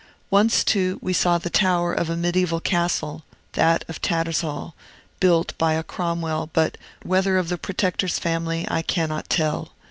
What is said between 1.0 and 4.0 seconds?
saw the tower of a mediaeval castle, that